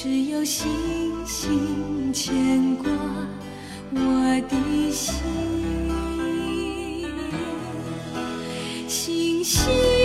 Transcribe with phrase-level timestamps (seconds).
[0.00, 0.70] 只有星
[1.26, 2.88] 星牵挂
[3.90, 5.24] 我的心。
[8.86, 9.97] 星星。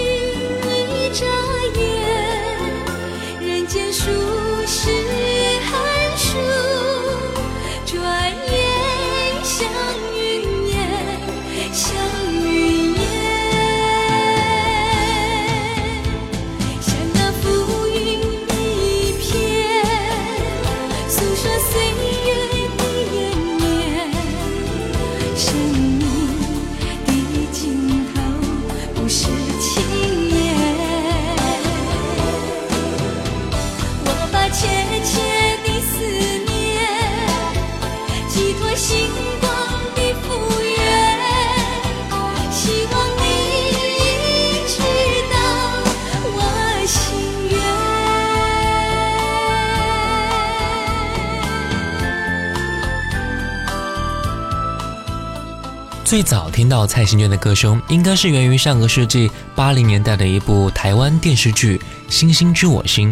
[56.14, 61.75] 最早听到蔡幸娟的歌声，应该是源于上个世纪八零年代的一部台湾电视剧
[62.08, 63.09] 《星星知我心》。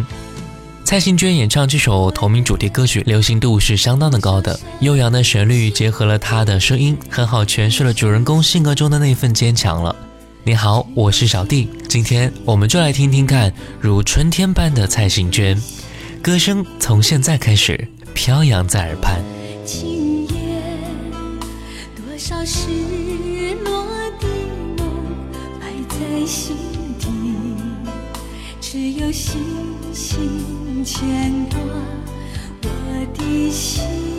[0.84, 4.56] 蔡幸娟演唱这首同名主题歌曲，流行度是相当的高的。
[4.82, 9.96] 悠扬的旋律结合了她的声音，很好诠释了主人公性格中的那份坚强了。
[10.44, 15.60] 你好，我是小弟，今天我们就来听听看如春天般的蔡幸娟，
[16.22, 19.20] 歌声从现在开始飘扬在耳畔。
[19.66, 20.62] 今夜
[21.96, 22.81] 多少事。
[29.12, 29.42] 心
[29.92, 31.58] 心牵挂
[32.62, 34.11] 我的心，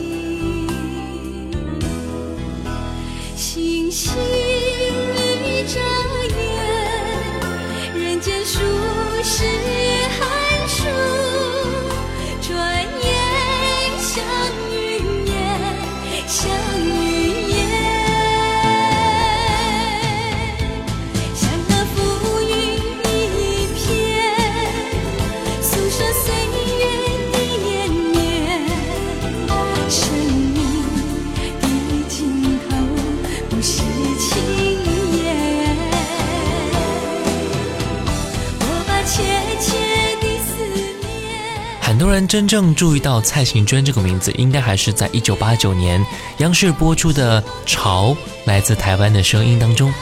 [42.33, 46.03] 真正注意到蔡幸娟这个名字，应该还是在一九八九年
[46.39, 48.07] 央视播出的《潮》
[48.45, 49.91] 来自台湾的声音当中，《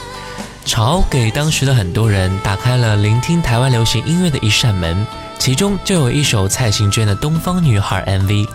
[0.64, 5.06] 潮》给当时的很多人打开了聆听台湾流行音乐的一扇门，
[5.40, 8.48] 其中就有一首蔡幸娟的《东方女孩》MV。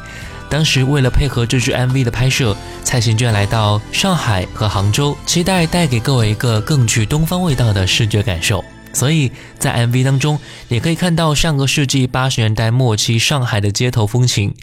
[0.48, 8.64] 当时为了配合这支 MV 的拍摄，蔡幸娟来到上海和杭州，期待带给各位一个更具东方味道的视觉感受。
[8.96, 14.54] 所以在 MV 当中，你可以看到上个世纪八十年代末期上海的街头风情，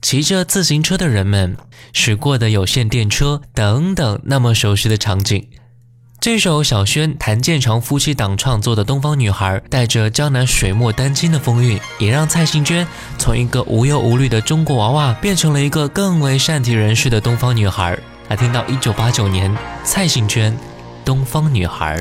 [0.00, 1.58] 骑着自行车的人们，
[1.92, 5.46] 驶过的有线电车等等，那么熟悉的场景。
[6.18, 12.86] 这首小轩谭健常夫妻档创作的《东方女孩》，带着江南水墨丹青的风韵，也让蔡幸娟
[13.18, 17.98] 从一个无忧无虑的中国娃娃，变成了一个更为善体人世的东方女孩。
[18.30, 19.54] 来听到一九八九年
[19.84, 20.50] 蔡幸娟
[21.04, 22.00] 《东方女孩》。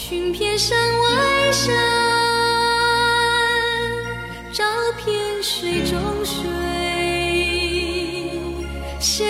[0.00, 1.74] 寻遍山外山，
[4.52, 4.64] 找
[5.04, 6.48] 遍水中水，
[9.00, 9.26] 谁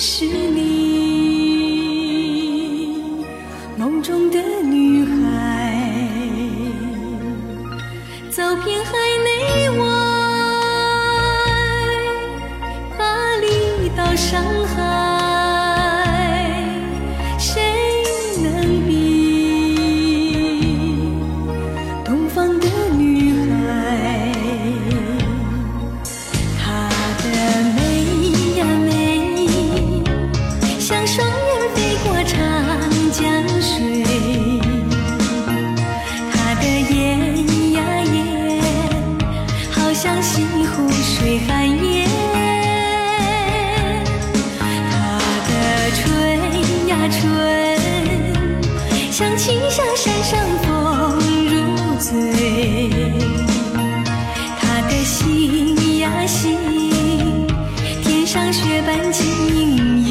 [0.00, 0.66] 是你
[3.76, 5.78] 梦中的女孩？
[8.28, 8.90] 走遍海
[9.22, 9.86] 内外，
[12.98, 14.81] 巴黎到上海。
[58.32, 60.01] 像雪般晶莹。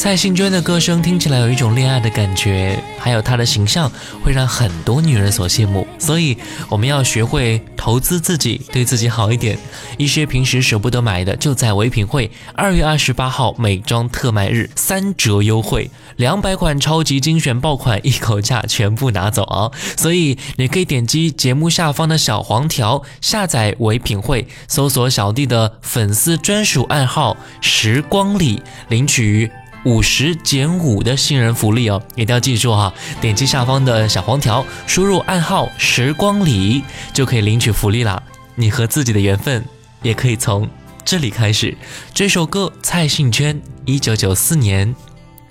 [0.00, 3.92] 蔡幸娟的歌声听起来有一种恋爱的感觉，还有她的形象
[4.24, 5.86] 会让很多女人所羡慕。
[5.98, 6.38] 所以
[6.70, 9.58] 我们要学会投资自己，对自己好一点。
[9.98, 19.70] 一些平时舍不得买的，就在唯品会二月二十八号美妆特卖日三折优惠，两百款超级精选爆款一口价全部拿走啊！
[19.98, 29.50] 所以你可以点击节目下方的小黄条，下载唯品会，搜索小弟的粉丝专属暗号“时光里”，领取。
[29.84, 32.92] 五十减五的新人福利哦，一定要记住哈！
[33.20, 36.82] 点击下方的小黄条，输入暗号“时光里”，
[37.14, 38.22] 就可以领取福利啦。
[38.54, 39.64] 你和自己的缘分
[40.02, 40.68] 也可以从
[41.02, 41.74] 这里开始。
[42.12, 44.94] 这首歌，蔡幸娟，一九九四年，《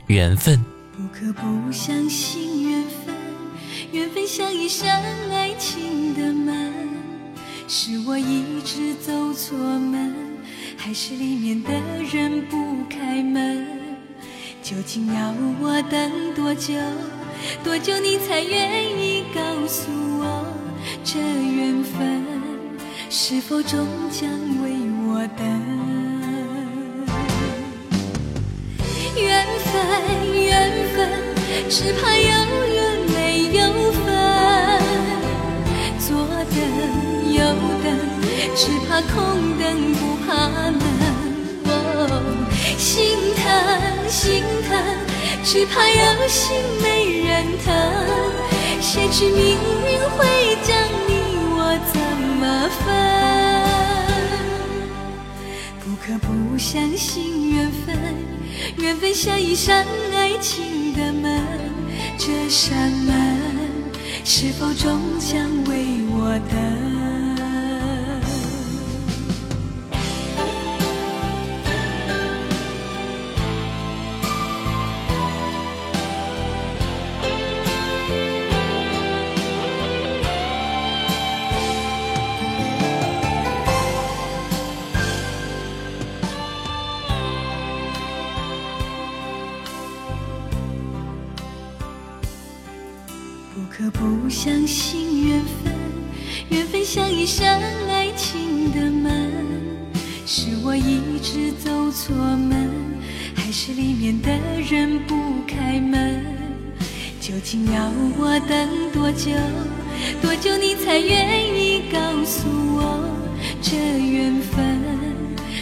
[0.05, 0.59] 缘分》。
[0.95, 3.15] 不可不相信缘分，
[3.91, 6.71] 缘分像一扇爱情的门，
[7.67, 10.13] 是我一直走错门，
[10.77, 11.71] 还是里面的
[12.11, 13.78] 人不开门？
[14.69, 16.75] 究竟要我等多久？
[17.63, 19.89] 多久你才愿意告诉
[20.19, 20.45] 我，
[21.03, 22.23] 这缘分
[23.09, 24.29] 是否终将
[24.61, 24.77] 为
[25.07, 25.43] 我等？
[29.17, 29.81] 缘分，
[30.39, 31.09] 缘分，
[31.67, 32.29] 只怕有
[32.71, 32.77] 缘
[33.15, 33.17] 没
[33.57, 34.05] 有分。
[35.97, 36.15] 左
[36.53, 36.59] 等
[37.33, 37.41] 右
[37.83, 37.97] 等，
[38.55, 39.17] 只怕空
[39.57, 40.98] 等不怕冷。
[42.79, 43.43] 心疼，
[44.07, 44.71] 心疼，
[45.43, 47.75] 只怕有心没人疼。
[48.79, 50.73] 谁知命运会将
[51.05, 51.11] 你
[51.57, 51.99] 我怎
[52.39, 52.87] 么分？
[55.83, 57.93] 不可不相信缘分，
[58.77, 61.43] 缘分像一扇爱情的门，
[62.17, 63.37] 这扇门
[64.23, 66.88] 是否终将为我等？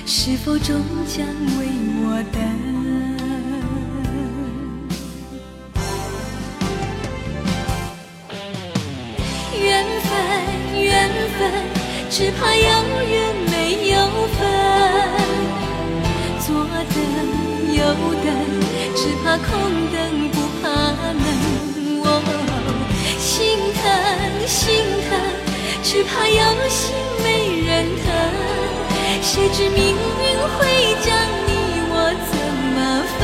[0.10, 1.28] 是否终将
[1.60, 1.68] 为
[2.00, 2.42] 我等？
[9.62, 10.10] 缘分，
[10.82, 11.52] 缘分
[12.10, 12.64] 只怕有
[13.06, 13.96] 缘没有
[14.38, 14.40] 分，
[16.40, 16.48] 左
[16.96, 16.98] 等
[17.76, 17.84] 右
[18.24, 18.26] 等，
[18.96, 19.46] 只怕空
[19.92, 19.96] 等
[20.32, 20.66] 不怕
[21.12, 21.20] 冷。
[23.20, 23.84] 心疼
[24.48, 24.64] 心
[25.10, 25.20] 疼，
[25.84, 28.06] 只怕有心没人疼。
[29.30, 29.98] 谁知命运
[30.56, 30.58] 会
[31.04, 31.12] 将
[31.46, 31.52] 你
[31.92, 31.94] 我
[32.32, 32.34] 怎
[32.74, 32.78] 么
[33.20, 33.22] 分？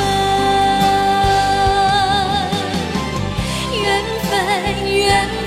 [3.82, 3.82] 缘
[4.28, 4.32] 分
[4.92, 5.02] 缘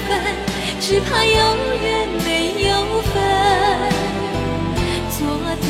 [0.08, 0.10] 分，
[0.80, 1.36] 只怕有
[1.82, 1.84] 缘
[2.24, 2.26] 没。
[2.66, 2.72] 有
[3.12, 3.14] 份。
[5.12, 5.18] 左
[5.60, 5.68] 等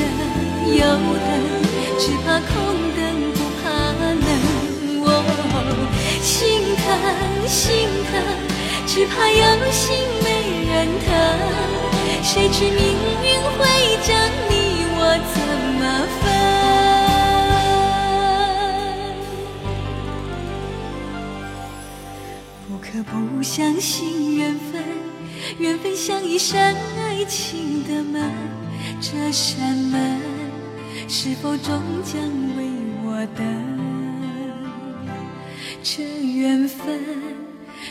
[0.73, 0.81] 右
[1.27, 1.29] 等，
[1.99, 2.55] 只怕空
[2.95, 2.99] 等
[3.35, 3.65] 不怕
[4.01, 4.29] 冷。
[5.05, 5.09] 哦，
[6.23, 6.33] 心
[6.79, 6.87] 疼
[7.49, 7.67] 心
[8.11, 8.13] 疼，
[8.87, 9.83] 只怕有心
[10.23, 10.27] 没
[10.71, 10.73] 人
[11.05, 11.07] 疼。
[12.23, 12.81] 谁知命
[13.23, 13.27] 运
[22.97, 24.83] 可不相信缘分，
[25.59, 28.31] 缘分像一扇爱情的门，
[29.03, 30.19] 这扇门。
[31.09, 32.19] 是否终将
[32.57, 32.71] 为
[33.05, 33.45] 我等？
[35.83, 36.99] 这缘分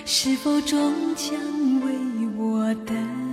[0.05, 1.35] 是否终将
[1.81, 1.93] 为
[2.35, 3.24] 我等？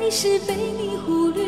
[0.00, 1.44] 还是被你忽略，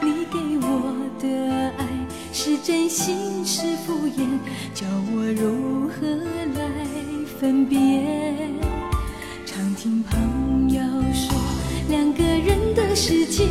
[0.00, 1.28] 你给我的
[1.76, 1.86] 爱
[2.32, 4.26] 是真心是敷衍，
[4.72, 6.06] 叫我如何
[6.58, 6.72] 来
[7.38, 8.54] 分辨？
[9.44, 10.80] 常听朋友
[11.12, 11.38] 说，
[11.90, 13.46] 两个人的世界，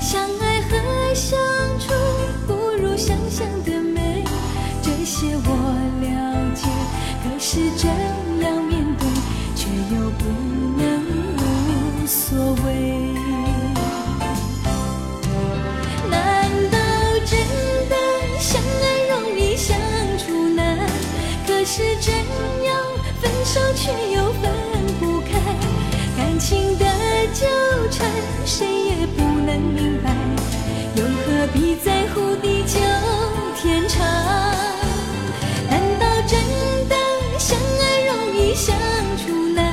[0.00, 1.38] 相爱和相
[1.78, 1.92] 处
[21.72, 22.12] 是真
[22.64, 22.74] 要
[23.22, 24.50] 分手，却又分
[24.98, 25.38] 不开，
[26.16, 26.84] 感情的
[27.32, 27.46] 纠
[27.92, 28.10] 缠，
[28.44, 30.10] 谁也不能明白，
[30.96, 32.80] 又何必在乎地久
[33.54, 34.04] 天长？
[35.68, 36.40] 难道真
[36.88, 36.96] 的
[37.38, 38.74] 相爱容易相
[39.18, 39.72] 处难？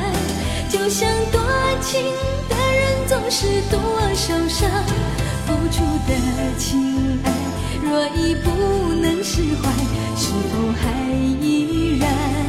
[0.69, 1.41] 就像多
[1.81, 1.99] 情
[2.47, 3.81] 的人总是多
[4.13, 4.69] 受伤，
[5.47, 6.13] 付出的
[6.59, 7.31] 情爱
[7.89, 8.49] 若已不
[9.01, 9.71] 能释怀，
[10.17, 11.09] 是否还
[11.41, 12.46] 依然？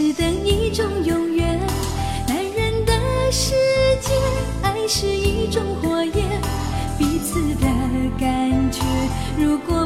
[0.00, 1.58] 只等一种永远
[2.28, 2.92] 男人的
[3.32, 3.50] 世
[4.00, 4.12] 界
[4.62, 6.40] 爱是一种火焰
[6.96, 7.66] 彼此的
[8.16, 8.80] 感觉
[9.36, 9.77] 如果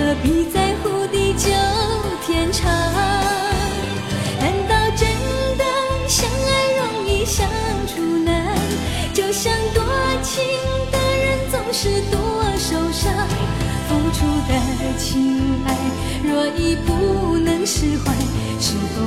[0.00, 1.50] 何必在乎地久
[2.26, 2.64] 天长？
[4.40, 5.06] 难道真
[5.58, 5.64] 的
[6.08, 7.46] 相爱容易相
[7.86, 8.56] 处难？
[9.12, 9.84] 就像多
[10.22, 10.42] 情
[10.90, 12.18] 的人总是多
[12.56, 13.12] 受伤
[13.88, 14.52] 付出的
[14.98, 15.76] 情爱
[16.24, 18.14] 若已不能释怀
[18.58, 19.02] 是否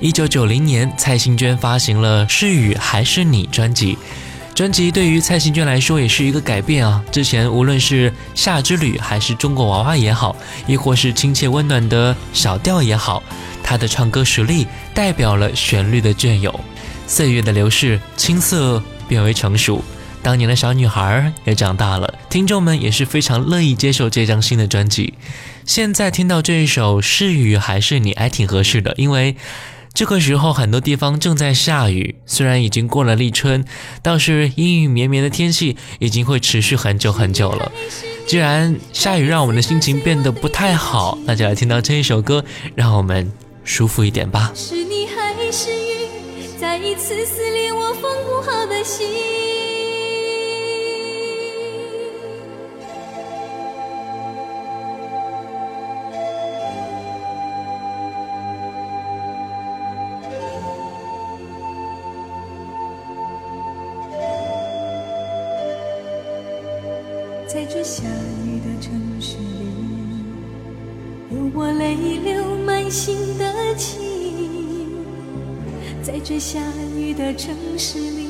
[0.00, 3.98] 一九九零年，蔡幸娟发行了《是雨还是你》专辑。
[4.54, 7.04] 专辑对于蔡幸娟来说也是一个改变啊！
[7.12, 10.34] 之前无论是《夏之旅》还是《中国娃娃》也好，
[10.66, 13.22] 亦或是亲切温暖的小调也好，
[13.62, 16.58] 她的唱歌实力代表了旋律的隽永。
[17.06, 19.84] 岁月的流逝，青涩变为成熟，
[20.22, 22.14] 当年的小女孩也长大了。
[22.30, 25.12] 听众们也是非常乐意接受这张新的专辑。
[25.66, 29.36] 现在听到这一首《是雨还是你》还挺合适的，因为。
[29.92, 32.16] 这个时候，很多地方正在下雨。
[32.24, 33.64] 虽然已经过了立春，
[34.02, 37.70] 但是阴雨绵绵的天气已经会持续很久很久了。
[38.26, 42.44] 既然下雨让我们的心情变得不太好，那就来听到这一首歌，
[42.74, 43.30] 让我们
[43.64, 44.52] 舒服一点吧。
[44.54, 49.69] 是你还是雨，再一次撕裂我缝不好的心。
[67.90, 68.04] 下
[68.46, 69.66] 雨的城市里，
[71.32, 74.00] 有我泪流满心的情。
[76.00, 76.60] 在这下
[76.96, 78.28] 雨的城市里，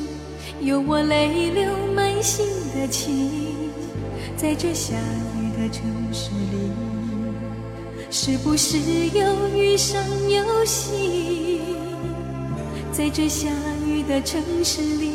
[0.61, 1.63] 有我泪流
[1.95, 3.29] 满心的情。
[4.35, 4.95] 在这下
[5.37, 6.71] 雨的城市里，
[8.09, 8.79] 是不是
[9.13, 11.61] 有雨上有喜？
[12.91, 13.47] 在这下
[13.85, 15.11] 雨的城市里，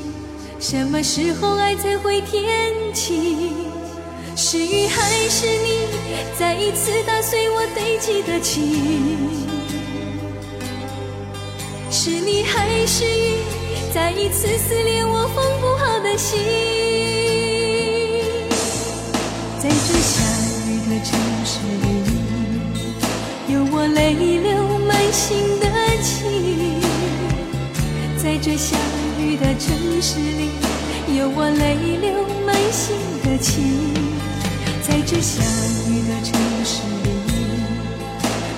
[0.61, 3.56] 什么时候爱才会天晴？
[4.39, 5.89] 是雨还是你，
[6.39, 8.61] 再一次打碎我堆积的情？
[11.91, 13.39] 是你还是雨，
[13.95, 16.39] 再一次撕裂我缝不好的心？
[19.59, 20.23] 在这下
[20.69, 21.89] 雨的城市里，
[23.55, 25.67] 有我泪流满心的
[26.03, 26.15] 情。
[28.23, 28.77] 在这下
[29.19, 30.51] 雨的城市里，
[31.17, 32.13] 有我泪流
[32.45, 32.95] 满心
[33.25, 34.06] 的情。
[35.07, 35.41] 在这下
[35.89, 37.11] 雨的城市里，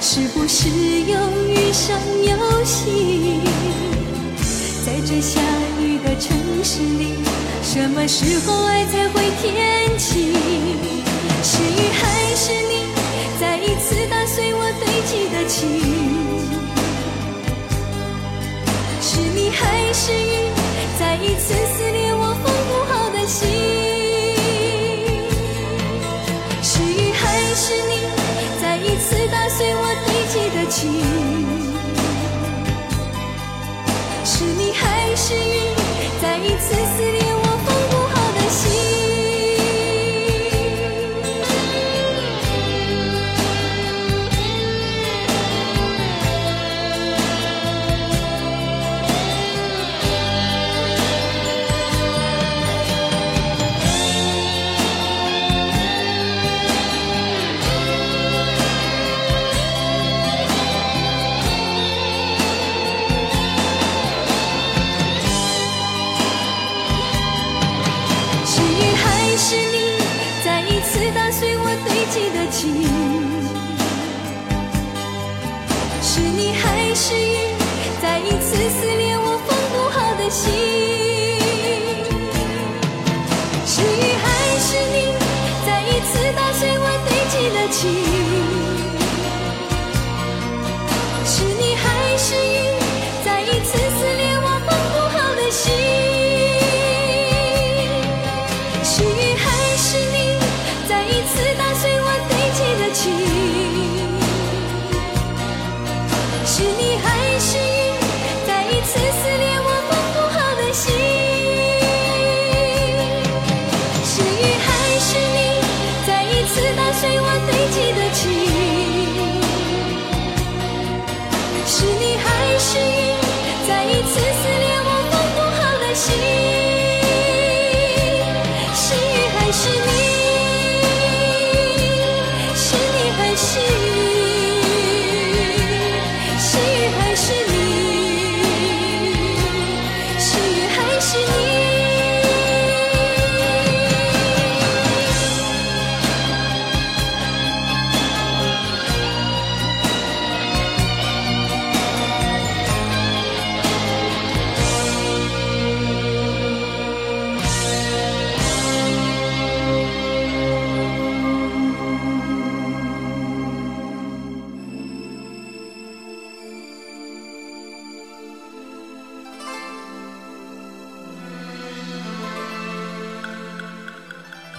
[0.01, 0.71] 是不是
[1.03, 1.15] 有
[1.47, 3.43] 遇上游戏？
[4.83, 5.43] 在这下
[5.79, 6.35] 雨的城
[6.65, 7.19] 市里，
[7.63, 10.33] 什么时候爱才会天晴？
[11.43, 12.87] 是雨还是你，
[13.39, 15.69] 再一次打碎我堆积的情？
[19.03, 20.51] 是你还是雨，
[20.99, 23.88] 再一次撕裂我缝不好的心？
[29.59, 30.79] 随我堆积的情，
[34.25, 35.75] 是你还是雨，
[36.23, 37.98] 再一次撕裂我封。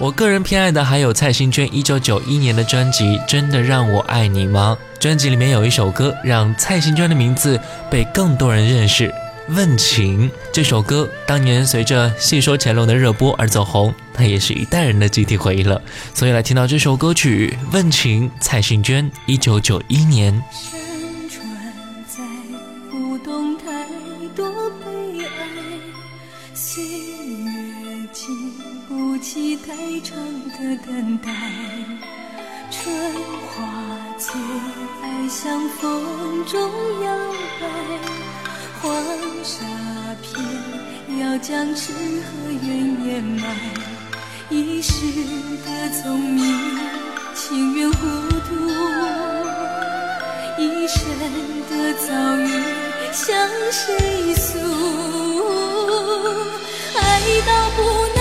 [0.10, 4.76] 我个人偏爱的还有蔡幸娟一九九一年的专辑《真的让我爱你吗》。
[5.00, 9.08] 专辑里面有一首歌，让蔡幸娟的名字被更多人认识，
[9.50, 15.80] 《问情》这首歌当年随着《戏说乾隆》的热播而走红，它也是一代人的集体回忆了。
[16.16, 20.42] 所以来听到这首歌曲《问情》，蔡幸娟一九九一年。
[31.00, 31.32] 等待，
[32.70, 32.94] 春
[33.48, 33.64] 花
[34.18, 34.36] 最
[35.02, 36.60] 爱向风中
[37.06, 37.08] 摇
[37.58, 37.64] 摆，
[38.82, 38.92] 花
[41.22, 42.68] 要将痴和怨
[43.08, 43.48] 掩埋。
[44.50, 44.92] 一世
[45.64, 46.44] 的聪明，
[47.34, 47.96] 情愿糊
[48.50, 48.52] 涂；
[50.58, 51.00] 一生
[51.70, 52.08] 的遭
[52.42, 52.46] 遇，
[53.14, 54.60] 向谁诉？
[56.94, 57.00] 爱
[57.48, 57.80] 到不
[58.18, 58.19] 能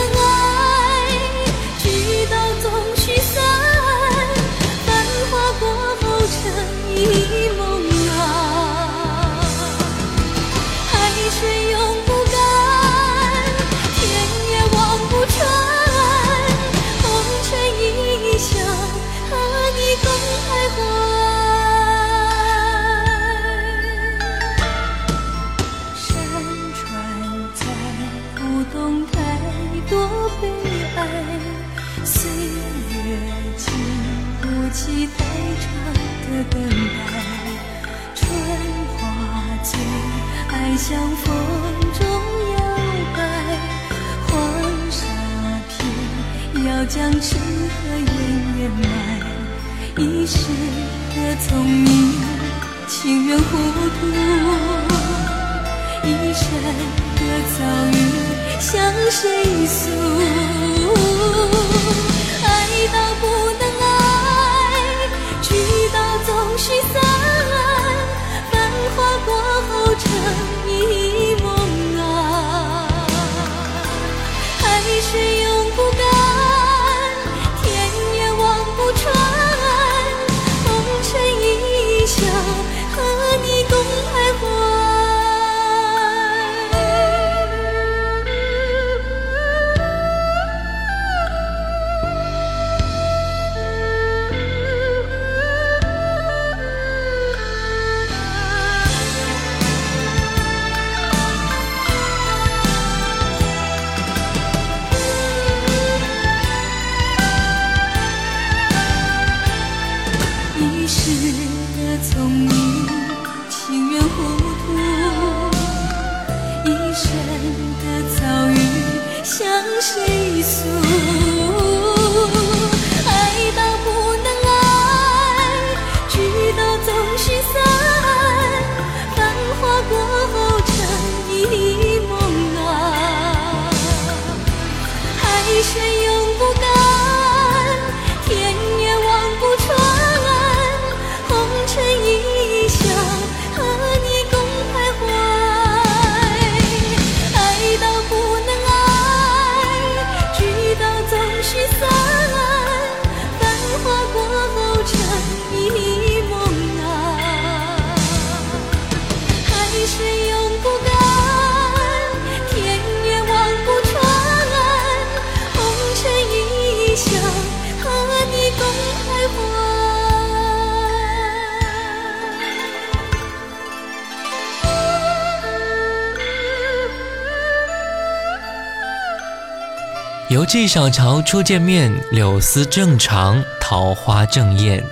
[180.28, 184.84] 游记小桥初见面，柳丝正长，桃花正艳。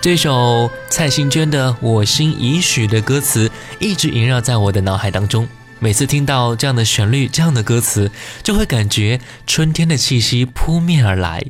[0.00, 5.46] 这首蔡幸娟的《我心已许》的歌词一直萦绕在我的脑海当中。
[5.78, 8.10] 每次听到这样的旋律、这样的歌词，
[8.42, 11.44] 就会感觉春天的气息扑面而来。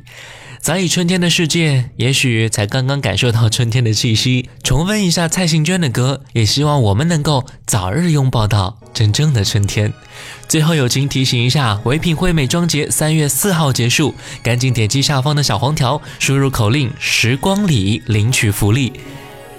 [0.59, 4.49] 早已春天的世界，也许才刚刚感受到春天的气息。
[4.61, 9.93] 重温一下蔡幸娟的歌，也希望我们能够早日拥抱到真正的春天。
[10.49, 18.91] 最后友情提醒一下，唯品会美妆节三月四号结束，赶紧点击下方的小黄条，输入口令“时光里”领取福利，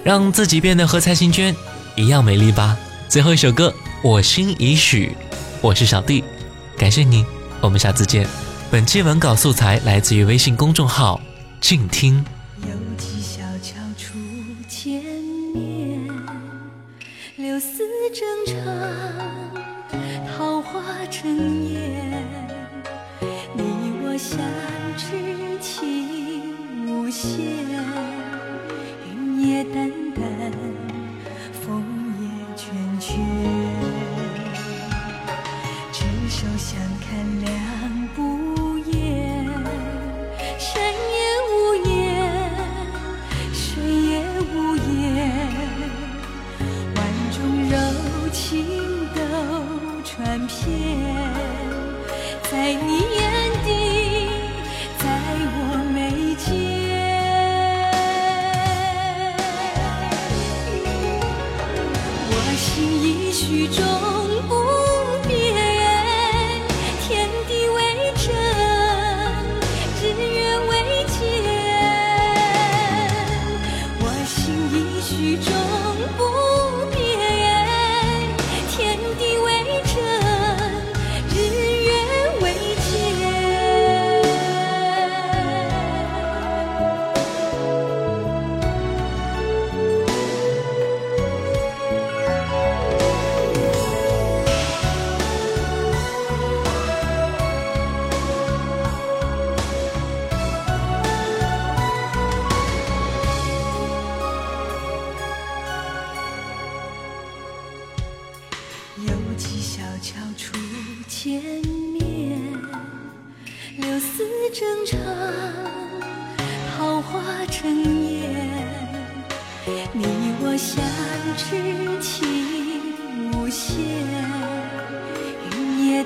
[0.03, 1.55] 让自己变得和蔡幸娟
[1.95, 2.77] 一样美丽吧。
[3.07, 3.73] 最后一首歌，
[4.03, 5.15] 我心已许，
[5.61, 6.25] 我是小弟，
[6.77, 7.25] 感谢你，
[7.61, 8.27] 我们下次见。
[8.69, 11.21] 本期文稿素材来自于微信公众号
[11.61, 12.21] “静听”。
[12.63, 14.19] 有几小桥初
[14.67, 15.01] 见
[15.55, 16.05] 面，
[17.37, 17.77] 柳丝
[18.13, 19.60] 正长，
[20.71, 22.23] 化成烟。
[23.53, 24.39] 你我相
[24.95, 26.55] 知情
[26.87, 27.67] 无限，
[29.05, 29.90] 云也淡，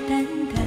[0.08, 0.65] 淡淡，